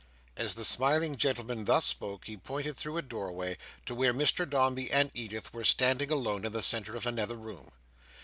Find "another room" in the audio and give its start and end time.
7.05-7.69